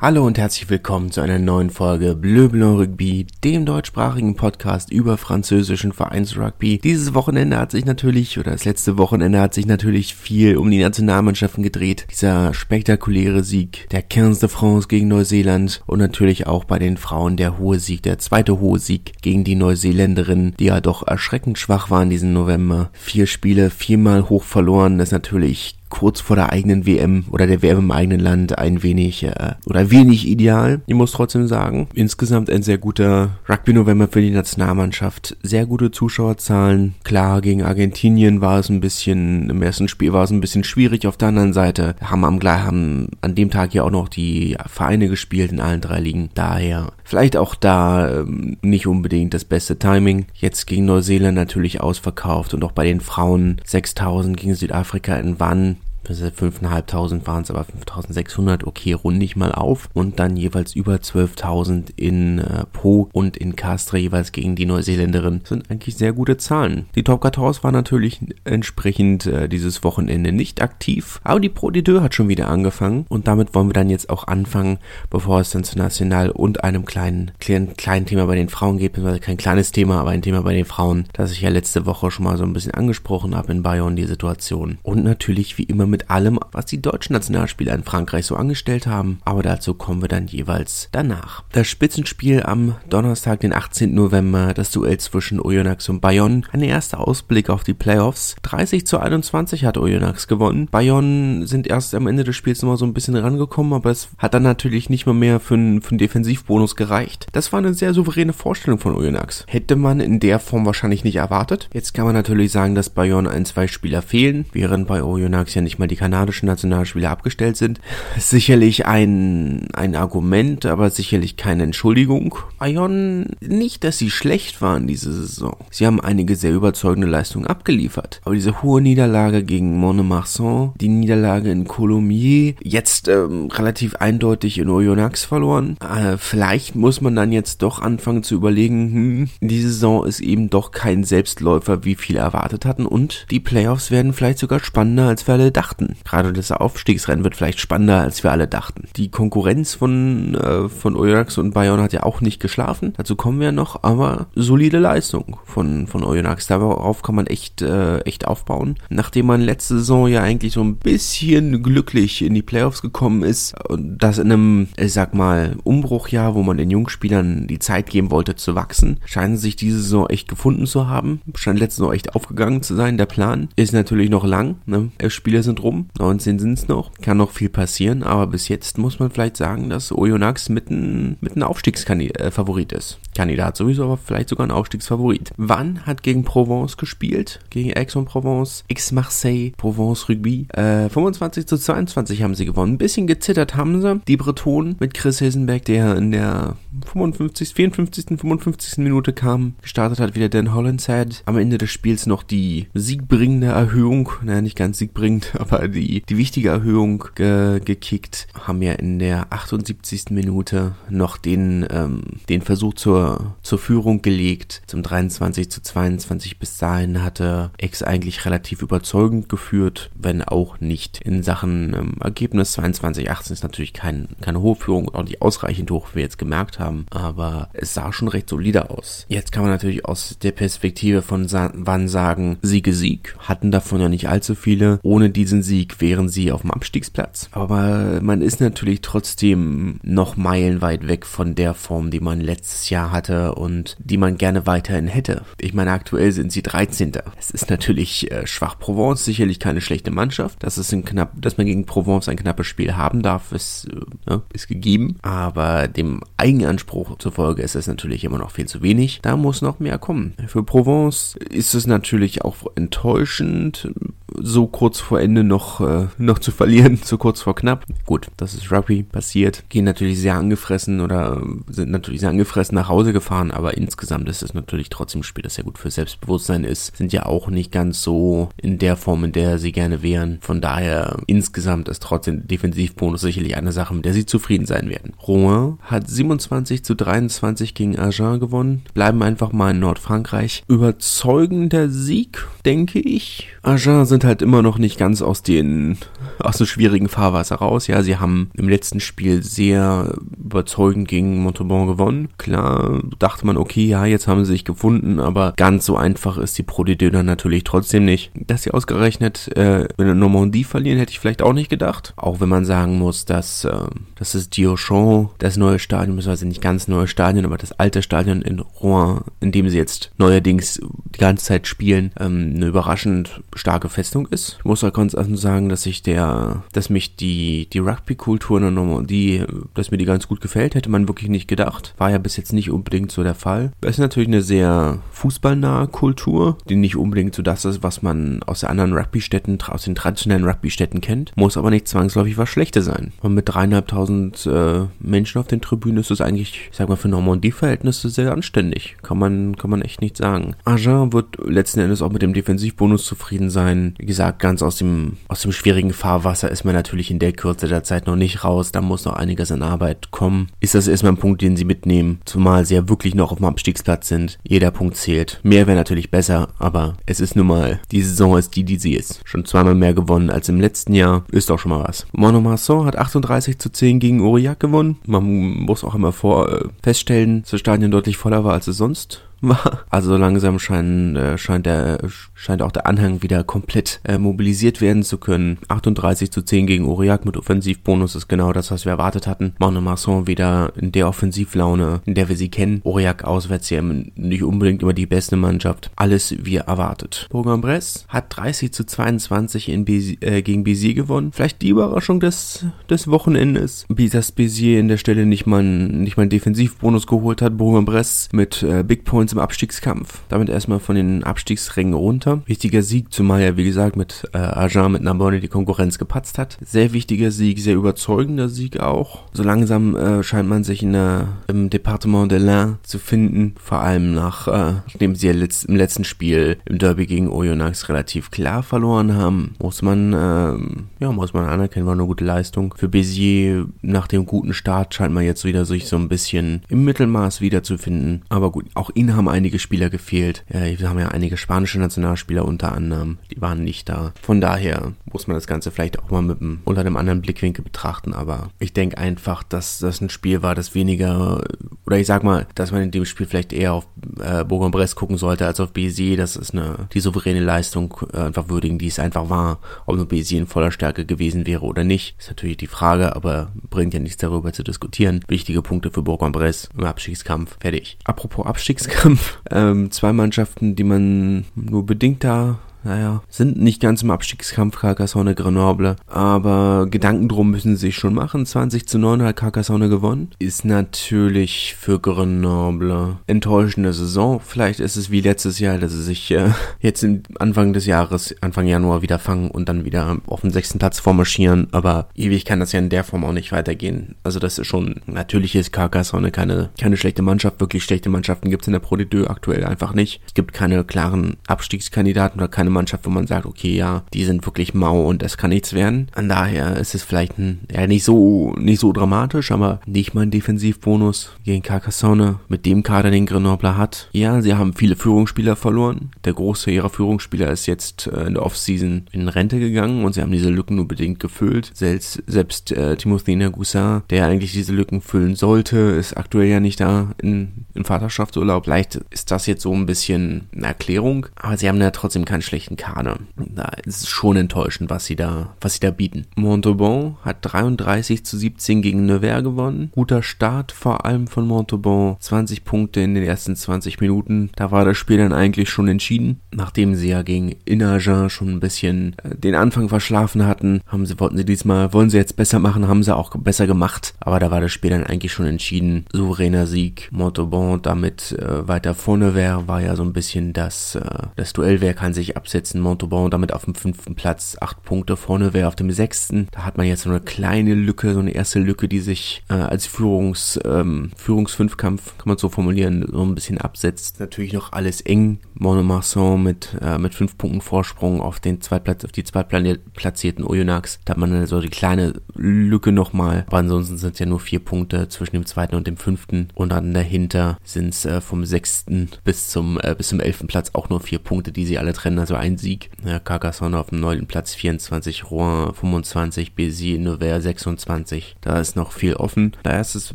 [0.00, 5.18] Hallo und herzlich willkommen zu einer neuen Folge Bleu Blanc Rugby, dem deutschsprachigen Podcast über
[5.18, 6.78] französischen Vereinsrugby.
[6.78, 10.78] Dieses Wochenende hat sich natürlich, oder das letzte Wochenende hat sich natürlich viel um die
[10.78, 12.06] Nationalmannschaften gedreht.
[12.12, 17.36] Dieser spektakuläre Sieg der 15 de France gegen Neuseeland und natürlich auch bei den Frauen
[17.36, 21.90] der hohe Sieg, der zweite hohe Sieg gegen die Neuseeländerinnen, die ja doch erschreckend schwach
[21.90, 22.90] waren diesen November.
[22.92, 27.62] Vier Spiele, viermal hoch verloren, das ist natürlich kurz vor der eigenen WM oder der
[27.62, 30.80] WM im eigenen Land ein wenig äh, oder wenig ideal.
[30.86, 35.36] Ich muss trotzdem sagen, insgesamt ein sehr guter Rugby-November für die Nationalmannschaft.
[35.42, 36.94] Sehr gute Zuschauerzahlen.
[37.04, 41.06] Klar, gegen Argentinien war es ein bisschen, im ersten Spiel war es ein bisschen schwierig.
[41.06, 45.08] Auf der anderen Seite haben am haben an dem Tag ja auch noch die Vereine
[45.08, 46.30] gespielt in allen drei Ligen.
[46.34, 50.26] Daher vielleicht auch da ähm, nicht unbedingt das beste Timing.
[50.34, 55.77] Jetzt gegen Neuseeland natürlich ausverkauft und auch bei den Frauen 6000 gegen Südafrika in Wann
[56.14, 59.88] 5.500 waren es, aber 5.600, okay, runde ich mal auf.
[59.94, 65.40] Und dann jeweils über 12.000 in äh, Po und in Castre jeweils gegen die Neuseeländerin.
[65.40, 66.86] Das sind eigentlich sehr gute Zahlen.
[66.94, 71.82] Die Top 14 war natürlich entsprechend äh, dieses Wochenende nicht aktiv, aber die Pro de
[71.82, 73.06] Deux hat schon wieder angefangen.
[73.08, 74.78] Und damit wollen wir dann jetzt auch anfangen,
[75.10, 78.92] bevor es dann zu National und einem kleinen, kleinen, kleinen Thema bei den Frauen geht,
[78.92, 82.10] beziehungsweise kein kleines Thema, aber ein Thema bei den Frauen, das ich ja letzte Woche
[82.10, 84.78] schon mal so ein bisschen angesprochen habe in Bayern, die Situation.
[84.82, 88.86] Und natürlich wie immer mit mit allem, was die deutschen Nationalspieler in Frankreich so angestellt
[88.86, 91.42] haben, aber dazu kommen wir dann jeweils danach.
[91.50, 93.92] Das Spitzenspiel am Donnerstag, den 18.
[93.92, 98.36] November, das Duell zwischen Oyonnax und Bayonne, ein erster Ausblick auf die Playoffs.
[98.42, 100.68] 30 zu 21 hat Oyonnax gewonnen.
[100.70, 104.34] Bayonne sind erst am Ende des Spiels nochmal so ein bisschen rangekommen, aber es hat
[104.34, 107.26] dann natürlich nicht mal mehr für einen, für einen Defensivbonus gereicht.
[107.32, 109.46] Das war eine sehr souveräne Vorstellung von Oyonnax.
[109.48, 111.68] Hätte man in der Form wahrscheinlich nicht erwartet.
[111.74, 115.60] Jetzt kann man natürlich sagen, dass Bayonne ein, zwei Spieler fehlen, während bei Oyonnax ja
[115.60, 117.80] nicht mal die kanadischen Nationalspieler abgestellt sind.
[118.18, 122.36] Sicherlich ein, ein Argument, aber sicherlich keine Entschuldigung.
[122.58, 125.56] Bayonne, nicht, dass sie schlecht waren diese Saison.
[125.70, 128.20] Sie haben einige sehr überzeugende Leistungen abgeliefert.
[128.24, 134.68] Aber diese hohe Niederlage gegen Monemarsan, die Niederlage in Colomiers, jetzt ähm, relativ eindeutig in
[134.68, 135.76] Oyonnax verloren.
[135.80, 140.50] Äh, vielleicht muss man dann jetzt doch anfangen zu überlegen, hm, die Saison ist eben
[140.50, 145.26] doch kein Selbstläufer, wie viele erwartet hatten und die Playoffs werden vielleicht sogar spannender, als
[145.26, 145.96] wir alle dachten dachten.
[146.04, 148.84] Gerade das Aufstiegsrennen wird vielleicht spannender, als wir alle dachten.
[148.96, 152.94] Die Konkurrenz von, äh, von Oyonnax und Bayonne hat ja auch nicht geschlafen.
[152.96, 156.46] Dazu kommen wir noch, aber solide Leistung von, von Oyonnax.
[156.46, 158.76] Darauf kann man echt, äh, echt aufbauen.
[158.88, 163.54] Nachdem man letzte Saison ja eigentlich so ein bisschen glücklich in die Playoffs gekommen ist,
[163.68, 168.10] und das in einem, ich sag mal, Umbruchjahr, wo man den Jungspielern die Zeit geben
[168.10, 171.20] wollte zu wachsen, scheinen sich diese Saison echt gefunden zu haben.
[171.34, 172.96] Scheint letzte Saison echt aufgegangen zu sein.
[172.96, 174.56] Der Plan ist natürlich noch lang.
[174.66, 174.90] Ne?
[175.08, 178.98] Spieler sind rum, 19 sind es noch, kann noch viel passieren, aber bis jetzt muss
[178.98, 182.98] man vielleicht sagen, dass Oyonnax mit ein, mit ein Aufstiegsfavorit ist.
[183.14, 185.32] Kandidat sowieso, aber vielleicht sogar ein Aufstiegsfavorit.
[185.36, 187.40] Wann hat gegen Provence gespielt?
[187.50, 190.46] Gegen Aix-en-Provence, X-Marseille, Provence Rugby.
[190.52, 192.74] Äh, 25 zu 22 haben sie gewonnen.
[192.74, 194.00] Ein bisschen gezittert haben sie.
[194.06, 198.78] Die Bretonen mit Chris Hilsenberg, der in der 55., 54., 55.
[198.78, 201.22] Minute kam, gestartet hat wieder Dan Hollandshead.
[201.26, 206.16] Am Ende des Spiels noch die siegbringende Erhöhung, naja, nicht ganz siegbringend, aber die, die
[206.16, 208.28] wichtige Erhöhung ge gekickt.
[208.34, 210.06] Haben ja in der 78.
[210.10, 212.98] Minute noch den, ähm, den Versuch zur
[213.42, 216.38] zur, Führung gelegt, zum 23 zu 22.
[216.38, 222.52] Bis dahin hatte X eigentlich relativ überzeugend geführt, wenn auch nicht in Sachen ähm, Ergebnis.
[222.52, 226.18] 22 18 ist natürlich kein, keine hohe Führung, auch nicht ausreichend hoch, wie wir jetzt
[226.18, 229.06] gemerkt haben, aber es sah schon recht solide aus.
[229.08, 233.80] Jetzt kann man natürlich aus der Perspektive von Sa Wann sagen, Siege Sieg, hatten davon
[233.80, 234.78] ja nicht allzu viele.
[234.82, 237.28] Ohne diesen Sieg wären sie auf dem Abstiegsplatz.
[237.32, 242.92] Aber man ist natürlich trotzdem noch meilenweit weg von der Form, die man letztes Jahr
[242.92, 245.22] hatte hatte und die man gerne weiterhin hätte.
[245.40, 246.92] Ich meine, aktuell sind sie 13.
[247.18, 248.58] Es ist natürlich äh, schwach.
[248.58, 250.42] Provence sicherlich keine schlechte Mannschaft.
[250.42, 254.10] Dass es ein knapp, dass man gegen Provence ein knappes Spiel haben darf, ist, äh,
[254.10, 254.96] ne, ist gegeben.
[255.02, 259.00] Aber dem Eigenanspruch zufolge ist es natürlich immer noch viel zu wenig.
[259.02, 260.14] Da muss noch mehr kommen.
[260.26, 263.70] Für Provence ist es natürlich auch enttäuschend,
[264.16, 267.66] so kurz vor Ende noch, äh, noch zu verlieren, so kurz vor knapp.
[267.86, 269.44] Gut, das ist Rugby passiert.
[269.48, 274.22] Gehen natürlich sehr angefressen oder sind natürlich sehr angefressen nach Hause gefahren, aber insgesamt ist
[274.22, 276.76] es natürlich trotzdem ein Spiel, das sehr gut für Selbstbewusstsein ist.
[276.76, 280.18] Sind ja auch nicht ganz so in der Form, in der sie gerne wären.
[280.20, 284.94] Von daher insgesamt ist trotzdem Defensivbonus sicherlich eine Sache, mit der sie zufrieden sein werden.
[285.06, 288.62] Rouen hat 27 zu 23 gegen Agen gewonnen.
[288.74, 290.44] Bleiben einfach mal in Nordfrankreich.
[290.48, 293.28] Überzeugender Sieg, denke ich.
[293.42, 295.78] Agen sind halt immer noch nicht ganz aus den
[296.20, 297.66] aus dem schwierigen Fahrwasser raus.
[297.66, 302.08] Ja, sie haben im letzten Spiel sehr überzeugend gegen Montauban gewonnen.
[302.18, 306.38] Klar, dachte man, okay, ja, jetzt haben sie sich gefunden, aber ganz so einfach ist
[306.38, 308.10] die Pro dann natürlich trotzdem nicht.
[308.14, 311.94] Dass sie ausgerechnet äh, in Normandie verlieren, hätte ich vielleicht auch nicht gedacht.
[311.96, 313.52] Auch wenn man sagen muss, dass, äh,
[313.96, 318.40] das Diochon, das neue Stadion, beziehungsweise nicht ganz neue Stadion, aber das alte Stadion in
[318.40, 320.60] Rouen, in dem sie jetzt neuerdings
[320.94, 324.36] die ganze Zeit spielen, ähm, eine überraschend starke Festung ist.
[324.38, 326.07] Ich muss auch ganz offen sagen, dass ich der,
[326.52, 329.24] dass mich die, die Rugby-Kultur in der Normandie,
[329.54, 331.74] dass mir die ganz gut gefällt, hätte man wirklich nicht gedacht.
[331.78, 333.52] War ja bis jetzt nicht unbedingt so der Fall.
[333.60, 338.22] Es ist natürlich eine sehr fußballnahe Kultur, die nicht unbedingt so das ist, was man
[338.24, 341.12] aus den anderen Rugby-Städten, aus den traditionellen Rugby-Städten kennt.
[341.16, 342.92] Muss aber nicht zwangsläufig was Schlechtes sein.
[343.00, 346.88] Und mit dreieinhalbtausend äh, Menschen auf den Tribünen ist es eigentlich, ich sag mal, für
[346.88, 348.76] Normandie-Verhältnisse sehr anständig.
[348.82, 350.34] Kann man, kann man echt nicht sagen.
[350.44, 353.74] Agen wird letzten Endes auch mit dem Defensivbonus zufrieden sein.
[353.78, 357.48] Wie gesagt, ganz aus dem, aus dem schwierigen Fahrwasser ist man natürlich in der Kürze
[357.48, 358.52] der Zeit noch nicht raus.
[358.52, 360.28] Da muss noch einiges an Arbeit kommen.
[360.40, 362.00] Ist das erstmal ein Punkt, den sie mitnehmen.
[362.04, 364.18] Zumal sie ja wirklich noch auf dem Abstiegsplatz sind.
[364.22, 365.20] Jeder Punkt zählt.
[365.22, 368.74] Mehr wäre natürlich besser, aber es ist nun mal, die Saison ist die, die sie
[368.74, 369.00] ist.
[369.04, 371.04] Schon zweimal mehr gewonnen als im letzten Jahr.
[371.10, 371.86] Ist doch schon mal was.
[371.92, 374.78] Monomarsan hat 38 zu 10 gegen Aurillac gewonnen.
[374.86, 378.56] Man muss auch immer vor äh, feststellen, dass das Stadion deutlich voller war, als es
[378.56, 379.64] sonst war.
[379.70, 381.78] Also langsam scheint, äh, scheint, der,
[382.18, 385.38] scheint auch der Anhang wieder komplett äh, mobilisiert werden zu können.
[385.46, 389.34] 38 zu 10 gegen Aurillac mit Offensivbonus ist genau das, was wir erwartet hatten.
[389.38, 392.60] Monomarsan wieder in der Offensivlaune, in der wir sie kennen.
[392.64, 395.70] Aurillac auswärts ja nicht unbedingt immer die beste Mannschaft.
[395.76, 397.06] Alles wie erwartet.
[397.10, 401.12] Bourg-en-Bresse hat 30 zu 22 in Béziers, äh, gegen Béziers gewonnen.
[401.12, 403.64] Vielleicht die Überraschung des, des Wochenendes.
[403.68, 407.36] Wie das Béziers in der Stelle nicht mal, nicht mal einen Defensivbonus geholt hat.
[407.36, 410.00] Bourg-en-Bresse mit äh, Big Points im Abstiegskampf.
[410.08, 412.07] Damit erstmal von den Abstiegsrängen runter.
[412.26, 416.36] Wichtiger Sieg, zumal ja, wie gesagt, mit äh, Agen mit Narbonne die Konkurrenz gepatzt hat.
[416.44, 419.04] Sehr wichtiger Sieg, sehr überzeugender Sieg auch.
[419.12, 423.34] So langsam äh, scheint man sich in der, im Departement de l'Ain zu finden.
[423.42, 427.68] Vor allem nach, äh, nachdem sie ja letzt, im letzten Spiel im Derby gegen Oyonnax
[427.68, 432.54] relativ klar verloren haben, muss man, äh, ja, muss man anerkennen, war eine gute Leistung.
[432.56, 436.64] Für Béziers nach dem guten Start scheint man jetzt wieder sich so ein bisschen im
[436.64, 438.02] Mittelmaß wiederzufinden.
[438.10, 440.24] Aber gut, auch innerhalb haben einige Spieler gefehlt.
[440.28, 441.58] Ja, wir haben ja einige spanische
[441.98, 443.92] Nationalspieler unter anderem, die waren nicht da.
[444.02, 447.44] Von daher muss man das Ganze vielleicht auch mal mit einem, unter einem anderen Blickwinkel
[447.44, 451.22] betrachten, aber ich denke einfach, dass das ein Spiel war, das weniger,
[451.66, 453.66] oder ich sag mal, dass man in dem Spiel vielleicht eher auf
[454.00, 455.96] äh, Bourg-en-Bresse gucken sollte als auf Béziers.
[455.96, 459.38] Das ist eine, die souveräne Leistung äh, einfach würdigen, die es einfach war.
[459.66, 463.32] Ob nur Béziers in voller Stärke gewesen wäre oder nicht, ist natürlich die Frage, aber
[463.50, 465.00] bringt ja nichts darüber zu diskutieren.
[465.08, 467.36] Wichtige Punkte für Bourg-en-Bresse im Abstiegskampf.
[467.40, 467.78] Fertig.
[467.84, 469.18] Apropos Abstiegskampf, Kampf.
[469.30, 475.14] Ähm, zwei Mannschaften, die man nur bedingt da naja, sind nicht ganz im Abstiegskampf Carcassonne
[475.14, 478.26] Grenoble, aber Gedanken drum müssen sie sich schon machen.
[478.26, 480.10] 20 zu 9 hat Carcassonne gewonnen.
[480.18, 484.20] Ist natürlich für Grenoble enttäuschende Saison.
[484.20, 488.14] Vielleicht ist es wie letztes Jahr, dass sie sich äh, jetzt im Anfang des Jahres,
[488.20, 492.40] Anfang Januar wieder fangen und dann wieder auf den sechsten Platz vormarschieren, aber ewig kann
[492.40, 493.96] das ja in der Form auch nicht weitergehen.
[494.02, 497.40] Also das ist schon, natürlich ist Carcassonne keine, keine schlechte Mannschaft.
[497.40, 500.00] Wirklich schlechte Mannschaften gibt es in der Pro aktuell einfach nicht.
[500.06, 504.26] Es gibt keine klaren Abstiegskandidaten oder keine Mannschaft, wo man sagt, okay, ja, die sind
[504.26, 505.88] wirklich mau und das kann nichts werden.
[505.94, 510.02] An daher ist es vielleicht ein, ja, nicht so, nicht so dramatisch, aber nicht mal
[510.02, 513.88] ein Defensivbonus gegen Carcassonne mit dem Kader, den Grenoble hat.
[513.92, 515.90] Ja, sie haben viele Führungsspieler verloren.
[516.04, 520.02] Der große ihrer Führungsspieler ist jetzt äh, in der Offseason in Rente gegangen und sie
[520.02, 521.50] haben diese Lücken nur bedingt gefüllt.
[521.54, 526.60] Selbst, selbst äh, Timothy Nagusa, der eigentlich diese Lücken füllen sollte, ist aktuell ja nicht
[526.60, 528.44] da in, in Vaterschaftsurlaub.
[528.44, 532.22] Vielleicht ist das jetzt so ein bisschen eine Erklärung, aber sie haben ja trotzdem keinen
[532.22, 532.98] schlechten schlechten Kader.
[533.16, 536.06] Da ist es schon enttäuschend, was sie da, was sie da bieten.
[536.14, 539.70] Montauban hat 33 zu 17 gegen Nevers gewonnen.
[539.74, 541.96] Guter Start vor allem von Montauban.
[541.98, 544.30] 20 Punkte in den ersten 20 Minuten.
[544.36, 546.20] Da war das Spiel dann eigentlich schon entschieden.
[546.30, 551.00] Nachdem sie ja gegen Inagen schon ein bisschen äh, den Anfang verschlafen hatten, haben sie,
[551.00, 553.94] wollten sie diesmal, wollen sie jetzt besser machen, haben sie auch besser gemacht.
[553.98, 555.86] Aber da war das Spiel dann eigentlich schon entschieden.
[555.92, 556.88] Souveräner Sieg.
[556.92, 561.60] Montauban damit äh, weiter vorne wäre, war ja so ein bisschen das, äh, das Duell,
[561.60, 562.60] wer kann sich ab absetzen.
[562.60, 566.28] Montauban damit auf dem fünften Platz, acht Punkte vorne wäre auf dem sechsten.
[566.30, 569.34] Da hat man jetzt so eine kleine Lücke, so eine erste Lücke, die sich äh,
[569.34, 573.98] als Führungs, ähm, Führungsfünfkampf, kann man so formulieren, so ein bisschen absetzt.
[573.98, 575.20] Natürlich noch alles eng.
[575.34, 580.80] Monomarsan mit, äh, mit fünf Punkten Vorsprung auf den Zweitplatz, auf die zweitplatzierten Oyonnax.
[580.84, 583.24] Da hat man so die kleine Lücke nochmal.
[583.28, 586.28] Aber ansonsten sind es ja nur vier Punkte zwischen dem zweiten und dem fünften.
[586.34, 590.50] Und dann dahinter sind es äh, vom sechsten bis zum, äh, bis zum elften Platz
[590.52, 591.98] auch nur vier Punkte, die sie alle trennen.
[591.98, 592.70] Also für einen Sieg.
[593.04, 594.06] Carcassonne auf dem 9.
[594.06, 598.16] Platz 24, Rouen 25, Béziers, Nevers 26.
[598.20, 599.32] Da ist noch viel offen.
[599.42, 599.94] Da ist es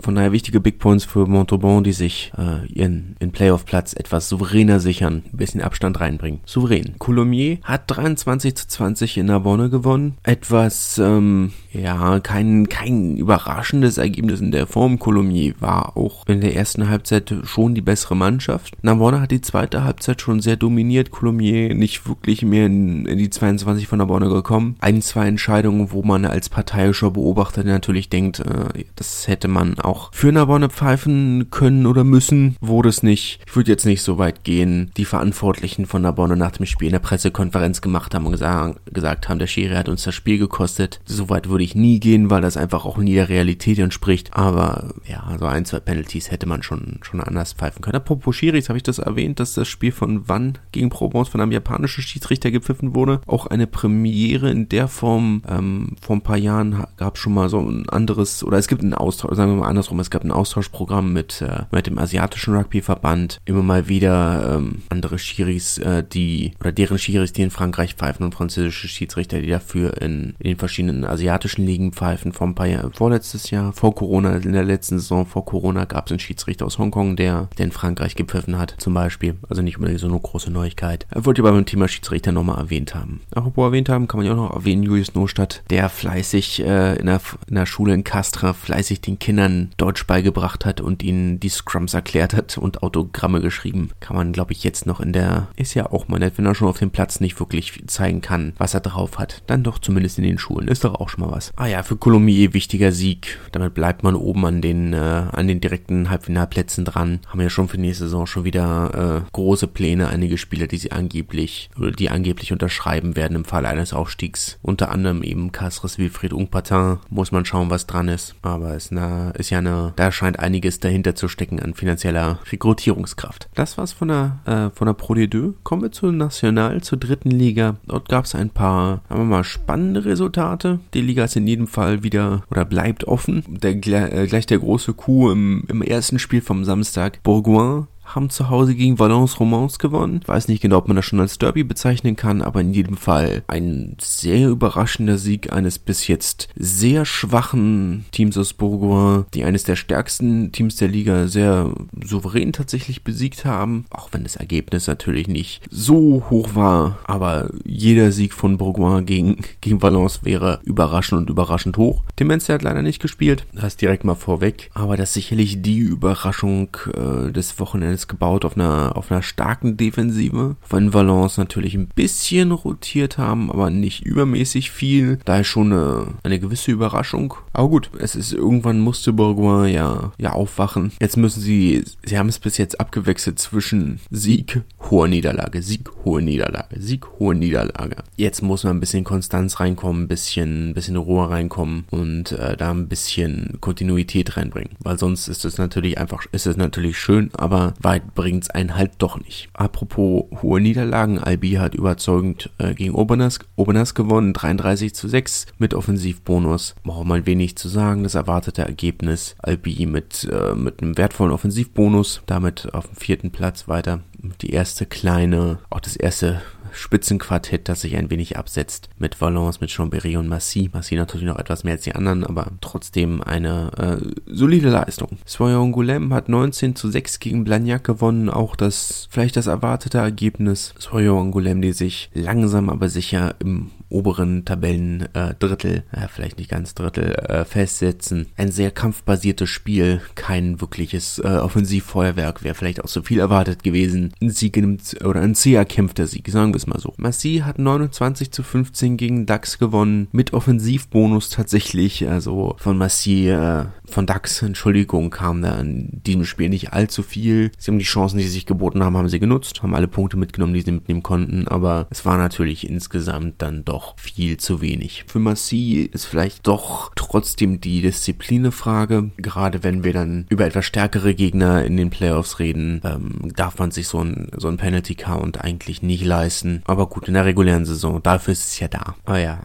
[0.00, 4.78] von daher wichtige Big Points für Montauban, die sich äh, ihren, ihren Playoff-Platz etwas souveräner
[4.80, 6.40] sichern, ein bisschen Abstand reinbringen.
[6.44, 6.94] Souverän.
[6.98, 10.16] Coulommiers hat 23 zu 20 in Narbonne gewonnen.
[10.22, 14.98] Etwas, ähm, ja, kein, kein überraschendes Ergebnis in der Form.
[14.98, 18.76] Coulommiers war auch in der ersten Halbzeit schon die bessere Mannschaft.
[18.82, 21.10] Narbonne hat die zweite Halbzeit schon sehr dominiert.
[21.10, 24.76] Coulommiers nicht wirklich mehr in, in die 22 von Narbonne gekommen.
[24.80, 30.12] Ein, zwei Entscheidungen, wo man als parteiischer Beobachter natürlich denkt, äh, das hätte man auch
[30.12, 33.40] für Narbonne pfeifen können oder müssen, wurde es nicht.
[33.46, 34.92] Ich würde jetzt nicht so weit gehen.
[34.96, 39.28] Die Verantwortlichen von Narbonne nach dem Spiel in der Pressekonferenz gemacht haben und gesagt, gesagt
[39.28, 41.00] haben, der Schiri hat uns das Spiel gekostet.
[41.04, 44.30] So weit würde ich nie gehen, weil das einfach auch nie der Realität entspricht.
[44.34, 47.96] Aber ja, so ein, zwei Penalties hätte man schon, schon anders pfeifen können.
[47.96, 51.52] Apropos Schiris, habe ich das erwähnt, dass das Spiel von Wann gegen Provence von einem
[51.52, 53.20] japanischen Schiedsrichter gepfiffen wurde.
[53.26, 55.42] Auch eine Premiere in der Form.
[55.48, 58.82] Ähm, vor ein paar Jahren gab es schon mal so ein anderes, oder es gibt
[58.82, 62.54] einen Austausch, sagen wir mal andersrum, es gab ein Austauschprogramm mit, äh, mit dem asiatischen
[62.54, 63.40] Rugbyverband.
[63.44, 68.24] Immer mal wieder ähm, andere Schiris, äh, die, oder deren Schiris, die in Frankreich pfeifen
[68.24, 72.32] und französische Schiedsrichter, die dafür in, in den verschiedenen asiatischen Ligen pfeifen.
[72.32, 76.06] Vor ein paar Jahren, vorletztes Jahr, vor Corona, in der letzten Saison vor Corona gab
[76.06, 79.36] es einen Schiedsrichter aus Hongkong, der, der in Frankreich gepfiffen hat, zum Beispiel.
[79.48, 81.06] Also nicht unbedingt so eine große Neuigkeit.
[81.14, 83.20] Wollte aber beim Thema Schiedsrichter nochmal erwähnt haben.
[83.34, 87.06] Apropos erwähnt haben, kann man ja auch noch erwähnen, Julius Nostadt, der fleißig äh, in,
[87.06, 91.48] der, in der Schule in Castra fleißig den Kindern Deutsch beigebracht hat und ihnen die
[91.48, 93.90] Scrums erklärt hat und Autogramme geschrieben.
[94.00, 96.54] Kann man, glaube ich, jetzt noch in der, ist ja auch mal nett, wenn er
[96.54, 99.42] schon auf dem Platz nicht wirklich zeigen kann, was er drauf hat.
[99.46, 100.68] Dann doch zumindest in den Schulen.
[100.68, 101.43] Ist doch auch schon mal was.
[101.56, 103.38] Ah ja, für Colombier wichtiger Sieg.
[103.52, 107.20] Damit bleibt man oben an den, äh, an den direkten Halbfinalplätzen dran.
[107.26, 110.08] Haben ja schon für nächste Saison schon wieder äh, große Pläne.
[110.08, 114.58] Einige Spieler, die sie angeblich, oder die angeblich unterschreiben werden im Fall eines Aufstiegs.
[114.62, 116.98] Unter anderem eben Castres Wilfried Ungpatin.
[117.10, 118.34] Muss man schauen, was dran ist.
[118.42, 122.38] Aber es ist, eine, ist ja eine, da scheint einiges dahinter zu stecken an finanzieller
[122.50, 123.48] Rekrutierungskraft.
[123.54, 125.54] Das war's von der, äh, von der Pro D2.
[125.62, 127.76] Kommen wir zur National, zur dritten Liga.
[127.86, 130.80] Dort gab es ein paar, sagen wir mal, spannende Resultate.
[130.94, 133.44] Die Liga ist in jedem Fall wieder oder bleibt offen.
[133.48, 137.22] Der, äh, gleich der große Coup im, im ersten Spiel vom Samstag.
[137.22, 140.20] Bourgoin haben zu Hause gegen Valence Romans gewonnen.
[140.22, 142.96] Ich weiß nicht genau, ob man das schon als Derby bezeichnen kann, aber in jedem
[142.96, 149.64] Fall ein sehr überraschender Sieg eines bis jetzt sehr schwachen Teams aus Bourgoin, die eines
[149.64, 155.28] der stärksten Teams der Liga sehr souverän tatsächlich besiegt haben, auch wenn das Ergebnis natürlich
[155.28, 161.30] nicht so hoch war, aber jeder Sieg von Bourgoin gegen, gegen Valence wäre überraschend und
[161.30, 162.02] überraschend hoch.
[162.18, 166.76] Dementia hat leider nicht gespielt, das direkt mal vorweg, aber das ist sicherlich die Überraschung
[166.92, 170.56] äh, des Wochenendes ist gebaut auf einer, auf einer starken Defensive.
[170.68, 175.18] Wenn Valence natürlich ein bisschen rotiert haben, aber nicht übermäßig viel.
[175.24, 177.34] Da ist schon eine, eine gewisse Überraschung.
[177.52, 180.92] Aber gut, es ist irgendwann musste Bourgoin ja, ja aufwachen.
[181.00, 186.20] Jetzt müssen sie, sie haben es bis jetzt abgewechselt zwischen Sieg, hohe Niederlage, Sieg, hohe
[186.20, 187.96] Niederlage, Sieg, hohe Niederlage.
[188.16, 192.56] Jetzt muss man ein bisschen Konstanz reinkommen, ein bisschen, ein bisschen Ruhe reinkommen und äh,
[192.56, 194.76] da ein bisschen Kontinuität reinbringen.
[194.80, 198.92] Weil sonst ist es natürlich einfach, ist es natürlich schön, aber weit bringt's einen halt
[198.98, 199.48] doch nicht.
[199.52, 205.74] Apropos hohe Niederlagen, Albi hat überzeugend äh, gegen Obernas, Obernas gewonnen, 33 zu 6 mit
[205.74, 206.74] Offensivbonus.
[206.82, 209.36] Braucht man wenig zu sagen, das erwartete Ergebnis.
[209.38, 214.00] Albi mit, äh, mit einem wertvollen Offensivbonus, damit auf dem vierten Platz weiter.
[214.40, 216.40] Die erste kleine, auch das erste
[216.74, 220.70] Spitzenquartett, das sich ein wenig absetzt mit Valence, mit Chambéry und Massy.
[220.72, 225.18] Massy natürlich noch etwas mehr als die anderen, aber trotzdem eine äh, solide Leistung.
[225.24, 230.74] Soyon hat 19 zu 6 gegen Blagnac gewonnen, auch das vielleicht das erwartete Ergebnis.
[230.78, 237.44] Soyon die sich langsam aber sicher im oberen Tabellendrittel, äh, vielleicht nicht ganz Drittel, äh,
[237.44, 238.26] festsetzen.
[238.36, 244.12] Ein sehr kampfbasiertes Spiel, kein wirkliches äh, Offensivfeuerwerk, wäre vielleicht auch so viel erwartet gewesen.
[244.20, 246.92] Ein Sieg einem, oder ein sehr erkämpfter Sieg, sagen wir es mal so.
[246.96, 253.66] Massy hat 29 zu 15 gegen DAX gewonnen, mit Offensivbonus tatsächlich, also von Massy, äh,
[253.86, 257.52] von DAX, Entschuldigung, kam da in diesem Spiel nicht allzu viel.
[257.58, 260.16] Sie haben die Chancen, die sie sich geboten haben, haben sie genutzt, haben alle Punkte
[260.16, 264.60] mitgenommen, die sie mitnehmen konnten, aber es war natürlich insgesamt dann doch doch viel zu
[264.60, 265.04] wenig.
[265.06, 269.10] Für Massi ist vielleicht doch trotzdem die Disziplinefrage.
[269.16, 273.70] Gerade wenn wir dann über etwas stärkere Gegner in den Playoffs reden, ähm, darf man
[273.70, 276.62] sich so ein, so ein Penalty Count eigentlich nicht leisten.
[276.66, 278.94] Aber gut, in der regulären Saison, dafür ist es ja da.
[279.04, 279.40] Aber ja,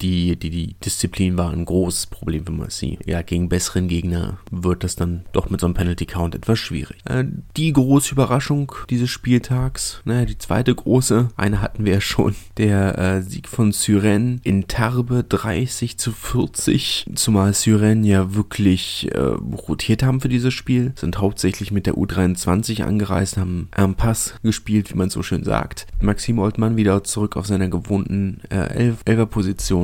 [0.00, 2.98] die, die, die Disziplin war ein großes Problem für Messi.
[3.04, 6.98] Ja, gegen besseren Gegner wird das dann doch mit so einem Penalty Count etwas schwierig.
[7.04, 7.24] Äh,
[7.56, 12.98] die große Überraschung dieses Spieltags, naja, die zweite große, eine hatten wir ja schon, der
[12.98, 20.02] äh, Sieg von Syren in Tarbe 30 zu 40, zumal Syren ja wirklich äh, rotiert
[20.02, 24.96] haben für dieses Spiel, sind hauptsächlich mit der U23 angereist, haben einen Pass gespielt, wie
[24.96, 25.86] man so schön sagt.
[26.00, 28.98] Maxim Oldmann wieder zurück auf seiner gewohnten äh, Elf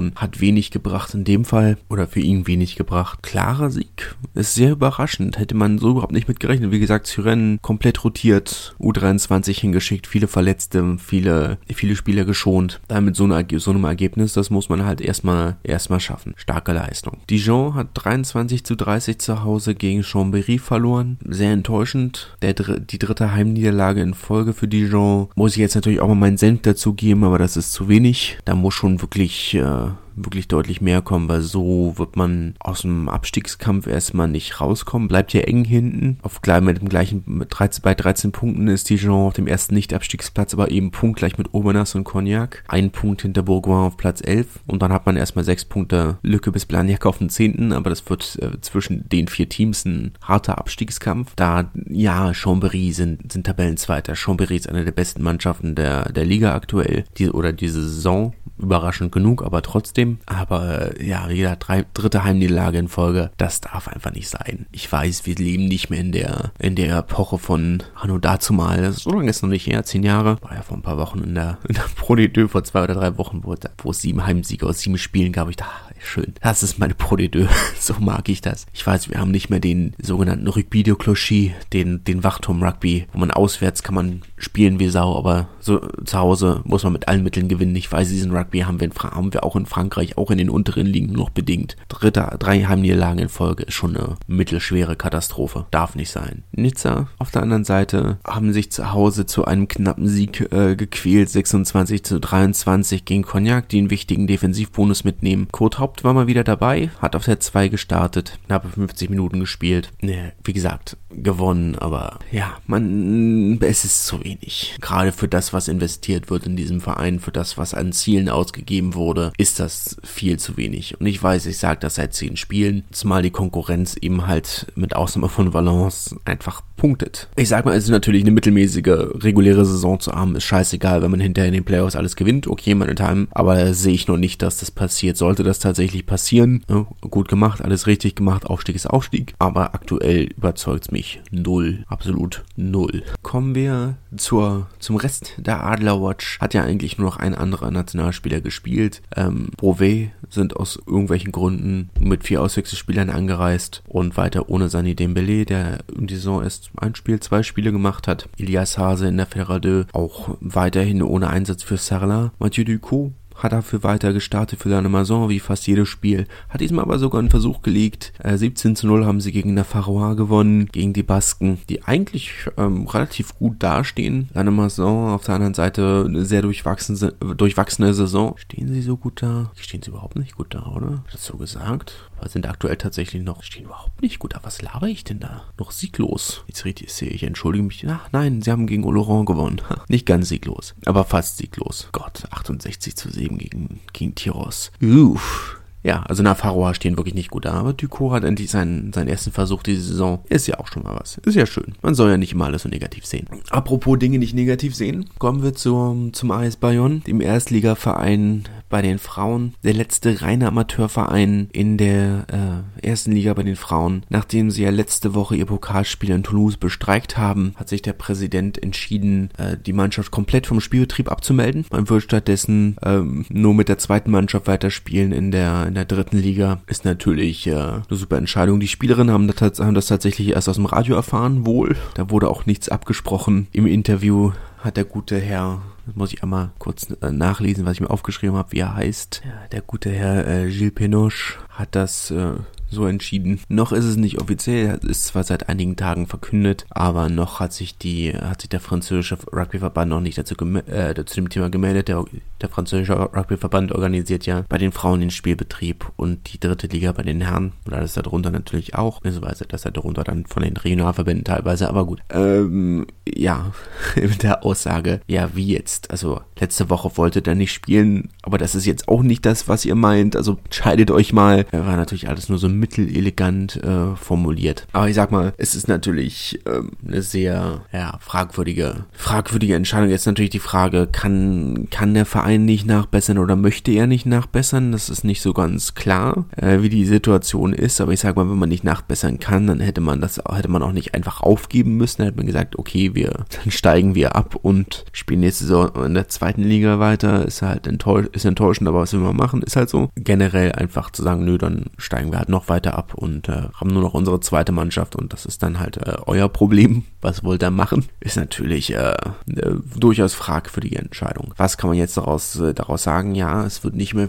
[0.04, 3.22] Elferposition, hat wenig gebracht in dem Fall, oder für ihn wenig gebracht.
[3.22, 6.70] Klarer Sieg, ist sehr überraschend, hätte man so überhaupt nicht mit gerechnet.
[6.70, 12.80] Wie gesagt, Syren komplett rotiert, U23 hingeschickt, viele Verletzte, viele, viele Spieler geschont.
[12.88, 16.34] Damit so, eine, so einem Ergebnis, das muss man halt erstmal, erstmal schaffen.
[16.36, 17.18] Starke Leistung.
[17.30, 21.18] Dijon hat 23 zu 30 zu Hause gegen Chambéry verloren.
[21.24, 22.36] Sehr enttäuschend.
[22.42, 25.28] Der, die dritte Heimniederlage in Folge für Dijon.
[25.34, 28.38] Muss ich jetzt natürlich auch mal meinen Senf dazu geben, aber das ist zu wenig.
[28.44, 33.08] Da muss schon wirklich äh, wirklich deutlich mehr kommen, weil so wird man aus dem
[33.08, 35.08] Abstiegskampf erstmal nicht rauskommen.
[35.08, 36.18] Bleibt ja eng hinten.
[36.22, 40.54] Auf mit dem gleichen, mit 13, bei 13 Punkten ist Dijon auf dem ersten Nicht-Abstiegsplatz,
[40.54, 42.62] aber eben punktgleich mit Aubenas und Cognac.
[42.68, 46.52] Ein Punkt hinter Bourgoin auf Platz 11 und dann hat man erstmal sechs Punkte Lücke
[46.52, 47.72] bis Blagnac auf den 10.
[47.72, 51.32] Aber das wird äh, zwischen den vier Teams ein harter Abstiegskampf.
[51.36, 54.14] Da, ja, Chambéry sind, sind Tabellenzweiter.
[54.14, 59.12] Chambéry ist eine der besten Mannschaften der, der Liga aktuell, die, oder diese Saison überraschend
[59.12, 60.18] genug, aber trotzdem.
[60.26, 64.66] Aber äh, ja, jeder drei, dritte Heimniederlage in Folge, das darf einfach nicht sein.
[64.72, 68.80] Ich weiß, wir leben nicht mehr in der in der Epoche von Hanno dazu mal.
[68.80, 70.38] Das so lange ist noch nicht her, zehn Jahre.
[70.42, 72.94] War ja vor ein paar Wochen in der, in der Pro D2 vor zwei oder
[72.94, 75.48] drei Wochen, wo, wo es sieben Heimsiege aus sieben Spielen gab.
[75.48, 76.34] Ich dachte, schön.
[76.40, 77.48] Das ist meine Pro D2.
[77.78, 78.66] so mag ich das.
[78.72, 83.18] Ich weiß, wir haben nicht mehr den sogenannten Rugby de Clochis, den, den Wachturm-Rugby, wo
[83.18, 87.22] man auswärts kann man spielen wie Sau, aber so zu Hause muss man mit allen
[87.22, 87.76] Mitteln gewinnen.
[87.76, 90.50] Ich weiß, diesen Rugby haben wir, in haben wir auch in Frankreich, auch in den
[90.50, 91.76] unteren Ligen noch bedingt.
[91.88, 95.66] Dritte, drei Heimniederlagen in Folge ist schon eine mittelschwere Katastrophe.
[95.70, 96.44] Darf nicht sein.
[96.52, 101.30] Nizza auf der anderen Seite haben sich zu Hause zu einem knappen Sieg äh, gequält.
[101.30, 105.48] 26 zu 23 gegen Cognac, die einen wichtigen Defensivbonus mitnehmen.
[105.50, 109.90] Kurt Haupt war mal wieder dabei, hat auf der 2 gestartet, knappe 50 Minuten gespielt.
[110.00, 114.76] Ne, wie gesagt, gewonnen, aber ja, man, es ist zu wenig.
[114.80, 118.94] Gerade für das, was investiert wird in diesem Verein, für das, was an Zielen ausgegeben
[118.94, 120.98] wurde, ist das viel zu wenig.
[120.98, 124.96] Und ich weiß, ich sage das seit zehn Spielen, zumal die Konkurrenz eben halt mit
[124.96, 127.28] Ausnahme von Valence einfach punktet.
[127.36, 131.10] Ich sag mal, es ist natürlich eine mittelmäßige reguläre Saison zu haben, ist scheißegal, wenn
[131.10, 134.42] man hinterher in den Playoffs alles gewinnt, okay, meine Time, aber sehe ich noch nicht,
[134.42, 135.16] dass das passiert.
[135.16, 135.73] Sollte das tatsächlich
[136.06, 141.84] passieren, ja, gut gemacht, alles richtig gemacht, Aufstieg ist Aufstieg, aber aktuell überzeugt's mich null,
[141.86, 143.02] absolut null.
[143.22, 146.38] Kommen wir zur, zum Rest der Adler Watch.
[146.40, 149.02] Hat ja eigentlich nur noch ein anderer Nationalspieler gespielt.
[149.16, 155.44] Ähm, Brouvet sind aus irgendwelchen Gründen mit vier Auswechselspielern angereist und weiter ohne Sani Dembele,
[155.44, 158.28] der in die Saison erst ein Spiel, zwei Spiele gemacht hat.
[158.38, 162.32] Elias Hase in der 2 auch weiterhin ohne Einsatz für Sarla.
[162.38, 166.26] Mathieu Ducot hat dafür weiter gestartet für seine Maison wie fast jedes Spiel.
[166.48, 168.12] Hat diesmal aber sogar einen Versuch gelegt.
[168.18, 172.86] Äh, 17 zu 0 haben sie gegen Nafarroa gewonnen, gegen die Basken, die eigentlich ähm,
[172.86, 174.28] relativ gut dastehen.
[174.34, 178.34] Seine Maison auf der anderen Seite eine sehr durchwachsene, durchwachsene Saison.
[178.36, 179.50] Stehen sie so gut da?
[179.56, 181.04] Stehen sie überhaupt nicht gut da, oder?
[181.12, 182.10] Das so gesagt?
[182.24, 184.40] Aber sind aktuell tatsächlich noch, stehen überhaupt nicht gut da.
[184.42, 185.44] Was laber ich denn da?
[185.58, 186.42] Noch sieglos.
[186.46, 187.86] Jetzt richtig sehe ich, entschuldige mich.
[187.86, 189.60] Ach nein, sie haben gegen Oloron gewonnen.
[189.88, 191.90] nicht ganz sieglos, aber fast sieglos.
[191.92, 194.72] Gott, 68 zu 7 eben gegen, gegen Tiros.
[194.80, 195.60] Uff.
[195.84, 199.32] Ja, also Navarroa stehen wirklich nicht gut da, aber Ducot hat endlich seinen, seinen ersten
[199.32, 200.24] Versuch diese Saison.
[200.30, 201.18] Ist ja auch schon mal was.
[201.18, 201.74] Ist ja schön.
[201.82, 203.28] Man soll ja nicht immer alles so negativ sehen.
[203.50, 208.98] Apropos Dinge nicht negativ sehen, kommen wir zum, zum AS Bayonne, dem Erstligaverein bei den
[208.98, 209.54] Frauen.
[209.62, 214.04] Der letzte reine Amateurverein in der äh, ersten Liga bei den Frauen.
[214.08, 218.60] Nachdem sie ja letzte Woche ihr Pokalspiel in Toulouse bestreikt haben, hat sich der Präsident
[218.60, 221.66] entschieden, äh, die Mannschaft komplett vom Spielbetrieb abzumelden.
[221.70, 226.18] Man wird stattdessen ähm, nur mit der zweiten Mannschaft weiterspielen in der in der dritten
[226.18, 228.60] Liga ist natürlich äh, eine super Entscheidung.
[228.60, 231.74] Die Spielerinnen haben das, haben das tatsächlich erst aus dem Radio erfahren, wohl.
[231.94, 233.48] Da wurde auch nichts abgesprochen.
[233.50, 237.80] Im Interview hat der gute Herr, das muss ich einmal kurz äh, nachlesen, was ich
[237.80, 239.22] mir aufgeschrieben habe, wie er heißt.
[239.24, 242.34] Ja, der gute Herr äh, Gilles Penoche hat das äh,
[242.74, 243.40] so entschieden.
[243.48, 247.78] Noch ist es nicht offiziell, ist zwar seit einigen Tagen verkündet, aber noch hat sich
[247.78, 251.88] die, hat sich der französische Rugbyverband noch nicht dazu, äh, zu dem Thema gemeldet.
[251.88, 252.04] Der,
[252.40, 257.02] der französische Rugbyverband organisiert ja bei den Frauen den Spielbetrieb und die dritte Liga bei
[257.02, 257.52] den Herren.
[257.64, 262.00] Und alles darunter natürlich auch, beziehungsweise das darunter dann von den Regionalverbänden teilweise, aber gut.
[262.10, 263.52] Ähm, ja,
[263.96, 265.90] mit der Aussage, ja, wie jetzt?
[265.90, 269.64] Also letzte Woche wolltet ihr nicht spielen, aber das ist jetzt auch nicht das, was
[269.64, 270.16] ihr meint.
[270.16, 271.46] Also scheidet euch mal.
[271.52, 274.66] War natürlich alles nur so mittelelegant äh, formuliert.
[274.72, 279.90] Aber ich sag mal, es ist natürlich ähm, eine sehr ja, fragwürdige, fragwürdige Entscheidung.
[279.90, 284.72] Jetzt natürlich die Frage, kann, kann der Verein nicht nachbessern oder möchte er nicht nachbessern?
[284.72, 287.82] Das ist nicht so ganz klar, äh, wie die Situation ist.
[287.82, 290.62] Aber ich sag mal, wenn man nicht nachbessern kann, dann hätte man das, hätte man
[290.62, 291.98] auch nicht einfach aufgeben müssen.
[291.98, 295.94] Dann hätte man gesagt, okay, wir, dann steigen wir ab und spielen nächste Saison in
[295.94, 297.26] der zweiten Liga weiter.
[297.26, 299.42] Ist halt enttäusch, ist enttäuschend, aber was will man machen?
[299.42, 299.90] Ist halt so.
[299.96, 303.72] Generell einfach zu sagen, nö, dann steigen wir halt noch weiter ab und äh, haben
[303.72, 306.84] nur noch unsere zweite Mannschaft und das ist dann halt äh, euer Problem.
[307.00, 307.86] Was wollt ihr machen?
[308.00, 308.94] Ist natürlich äh,
[309.28, 311.34] eine durchaus fragwürdige Entscheidung.
[311.36, 313.14] Was kann man jetzt daraus, äh, daraus sagen?
[313.14, 314.08] Ja, es wird nicht mehr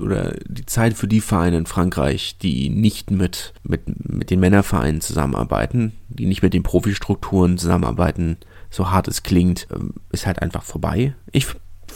[0.00, 5.00] oder die Zeit für die Vereine in Frankreich, die nicht mit, mit, mit den Männervereinen
[5.00, 8.36] zusammenarbeiten, die nicht mit den Profistrukturen zusammenarbeiten,
[8.70, 11.14] so hart es klingt, ähm, ist halt einfach vorbei.
[11.32, 11.46] Ich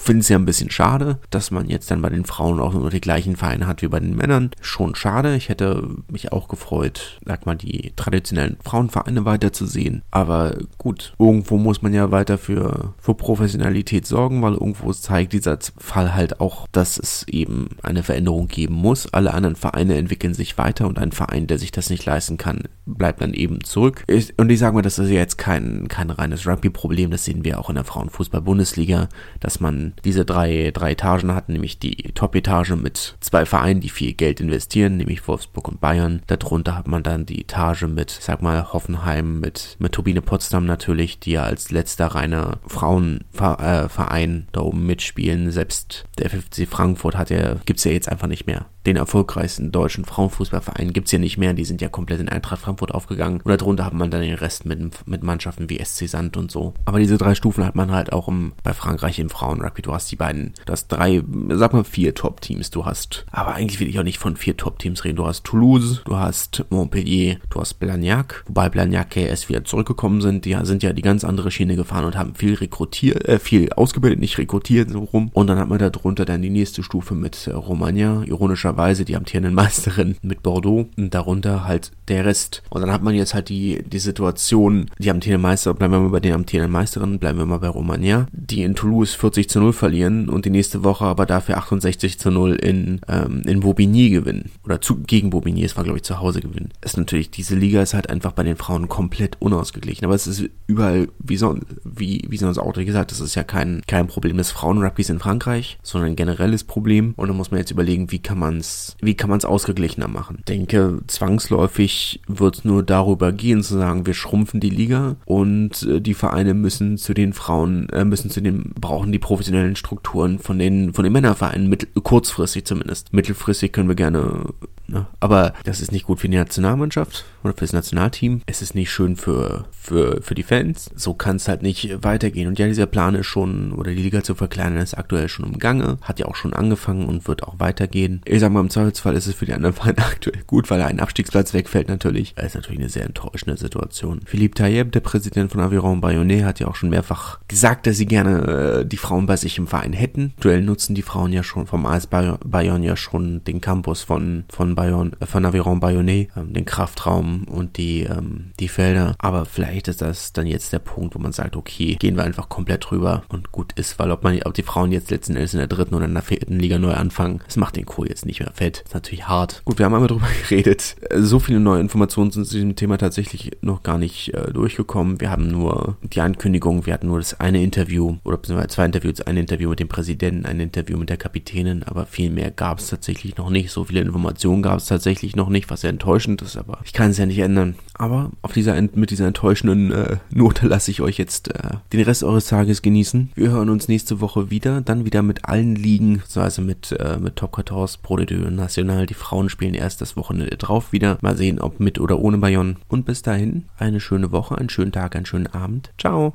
[0.00, 2.90] finde es ja ein bisschen schade, dass man jetzt dann bei den Frauen auch nur
[2.90, 4.50] die gleichen Vereine hat wie bei den Männern.
[4.60, 5.36] Schon schade.
[5.36, 10.02] Ich hätte mich auch gefreut, sag mal, die traditionellen Frauenvereine weiterzusehen.
[10.10, 15.58] Aber gut, irgendwo muss man ja weiter für, für Professionalität sorgen, weil irgendwo zeigt dieser
[15.76, 19.12] Fall halt auch, dass es eben eine Veränderung geben muss.
[19.12, 22.64] Alle anderen Vereine entwickeln sich weiter und ein Verein, der sich das nicht leisten kann,
[22.86, 24.04] bleibt dann eben zurück.
[24.36, 27.10] Und ich sage mal, das ist ja jetzt kein, kein reines Rugby-Problem.
[27.10, 29.08] Das sehen wir auch in der Frauenfußball-Bundesliga,
[29.40, 34.12] dass man diese drei, drei Etagen hatten, nämlich die Top-Etage mit zwei Vereinen, die viel
[34.12, 36.22] Geld investieren, nämlich Wolfsburg und Bayern.
[36.26, 41.20] Darunter hat man dann die Etage mit, sag mal, Hoffenheim, mit, mit Turbine Potsdam natürlich,
[41.20, 45.50] die ja als letzter reiner Frauenverein äh, da oben mitspielen.
[45.50, 50.04] Selbst der FFC Frankfurt hat ja, gibt's ja jetzt einfach nicht mehr den erfolgreichsten deutschen
[50.04, 51.52] Frauenfußballverein gibt's ja nicht mehr.
[51.52, 53.40] Die sind ja komplett in Eintracht Frankfurt aufgegangen.
[53.42, 56.74] Und darunter hat man dann den Rest mit, mit Mannschaften wie SC Sand und so.
[56.86, 59.79] Aber diese drei Stufen hat man halt auch im, bei Frankreich im Frauenrugby.
[59.82, 62.70] Du hast die beiden, du hast drei, sag mal vier Top-Teams.
[62.70, 65.16] Du hast, aber eigentlich will ich auch nicht von vier Top-Teams reden.
[65.16, 68.44] Du hast Toulouse, du hast Montpellier, du hast Blagnac.
[68.46, 70.44] Wobei Blagnac erst wieder zurückgekommen sind.
[70.44, 74.20] Die sind ja die ganz andere Schiene gefahren und haben viel rekrutiert, äh, viel ausgebildet,
[74.20, 75.30] nicht rekrutiert so rum.
[75.34, 78.22] Und dann hat man darunter dann die nächste Stufe mit äh, Romagna.
[78.24, 82.62] Ironischer logischerweise die amtierenden Meisterin mit Bordeaux und darunter halt der Rest.
[82.70, 86.10] Und dann hat man jetzt halt die, die Situation, die amtierenden Meister, bleiben wir mal
[86.10, 89.69] bei den amtierenden Meisterinnen, bleiben wir mal bei Romagna, die in Toulouse 40 zu 0
[89.72, 94.50] verlieren und die nächste Woche aber dafür 68 zu 0 in, ähm, in Bobigny gewinnen.
[94.64, 96.70] Oder zu, gegen Bobigny, es war glaube ich zu Hause gewinnen.
[96.82, 100.04] ist natürlich, diese Liga ist halt einfach bei den Frauen komplett unausgeglichen.
[100.04, 103.82] Aber es ist überall, wie, so, wie, wie sonst auch gesagt, das ist ja kein,
[103.86, 107.14] kein Problem des Frauenrugbys in Frankreich, sondern ein generelles Problem.
[107.16, 108.60] Und da muss man jetzt überlegen, wie kann man
[109.00, 110.36] wie kann man es ausgeglichener machen?
[110.40, 115.82] Ich denke, zwangsläufig wird es nur darüber gehen, zu sagen, wir schrumpfen die Liga und
[115.82, 120.38] äh, die Vereine müssen zu den Frauen, äh, müssen zu den, brauchen die professionellen Strukturen
[120.38, 123.12] von den, von den Männervereinen, mit, kurzfristig zumindest.
[123.12, 124.46] Mittelfristig können wir gerne
[124.90, 125.06] Ne?
[125.20, 128.42] Aber das ist nicht gut für die Nationalmannschaft oder für das Nationalteam.
[128.46, 130.90] Es ist nicht schön für, für, für die Fans.
[130.96, 132.48] So kann es halt nicht weitergehen.
[132.48, 135.58] Und ja, dieser Plan ist schon, oder die Liga zu verkleinern, ist aktuell schon im
[135.58, 135.98] Gange.
[136.02, 138.20] Hat ja auch schon angefangen und wird auch weitergehen.
[138.24, 141.00] Ich sag mal, im Zweifelsfall ist es für die anderen Vereine aktuell gut, weil ein
[141.00, 142.34] Abstiegsplatz wegfällt natürlich.
[142.34, 144.20] Das ist natürlich eine sehr enttäuschende Situation.
[144.24, 148.06] Philippe Tayeb, der Präsident von Aviron Bayonnais, hat ja auch schon mehrfach gesagt, dass sie
[148.06, 150.32] gerne äh, die Frauen bei sich im Verein hätten.
[150.36, 154.74] Aktuell nutzen die Frauen ja schon vom AS Bayonne ja schon den Campus von, von
[154.74, 159.14] Bayonne, äh, von Aviron Bayonnais, ähm, den Kraftraum und die, ähm, die Felder.
[159.18, 162.48] Aber vielleicht ist das dann jetzt der Punkt, wo man sagt, okay, gehen wir einfach
[162.48, 165.58] komplett drüber und gut ist, weil ob man, ob die Frauen jetzt letzten Endes in
[165.58, 168.40] der dritten oder in der vierten Liga neu anfangen, das macht den Kohl jetzt nicht
[168.40, 168.82] mehr fett.
[168.84, 169.62] Ist natürlich hart.
[169.64, 170.96] Gut, wir haben einmal drüber geredet.
[171.16, 175.20] So viele neue Informationen sind zu diesem Thema tatsächlich noch gar nicht äh, durchgekommen.
[175.20, 179.20] Wir haben nur die Ankündigung, wir hatten nur das eine Interview oder beziehungsweise zwei Interviews,
[179.30, 182.88] ein Interview mit dem Präsidenten, ein Interview mit der Kapitänin, aber viel mehr gab es
[182.88, 183.70] tatsächlich noch nicht.
[183.70, 187.10] So viele Informationen gab es tatsächlich noch nicht, was sehr enttäuschend ist, aber ich kann
[187.10, 187.76] es ja nicht ändern.
[187.94, 192.24] Aber auf dieser mit dieser enttäuschenden äh, Note lasse ich euch jetzt äh, den Rest
[192.24, 193.30] eures Tages genießen.
[193.34, 197.36] Wir hören uns nächste Woche wieder, dann wieder mit allen Ligen, also mit, äh, mit
[197.36, 199.06] Top 14, Pro de National.
[199.06, 201.18] Die Frauen spielen erst das Wochenende drauf wieder.
[201.20, 202.76] Mal sehen, ob mit oder ohne Bayonne.
[202.88, 205.90] Und bis dahin, eine schöne Woche, einen schönen Tag, einen schönen Abend.
[205.98, 206.34] Ciao.